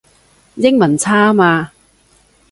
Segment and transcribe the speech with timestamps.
[0.55, 1.71] 英文差吖嘛